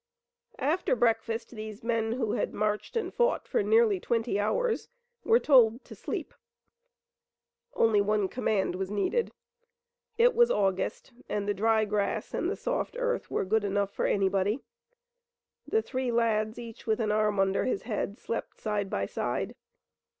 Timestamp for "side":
18.59-18.89, 19.05-19.53